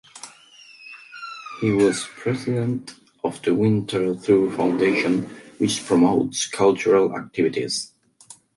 [1.59, 5.25] He was President of the Winterthur Foundation,
[5.59, 7.93] which promotes cultural activities.